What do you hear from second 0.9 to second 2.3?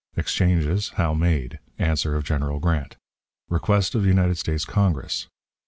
how made. Answer of